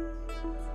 [0.00, 0.69] Música